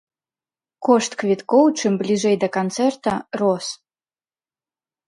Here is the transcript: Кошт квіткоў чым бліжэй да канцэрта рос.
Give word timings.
Кошт 0.87 1.11
квіткоў 1.23 1.65
чым 1.79 1.93
бліжэй 2.01 2.35
да 2.45 2.51
канцэрта 2.59 3.13
рос. 3.43 3.67